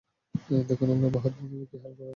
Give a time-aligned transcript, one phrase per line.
[0.69, 2.09] দেখুন আমার বাহাদুর বন্ধুদের কী হাল করা হয়েছে।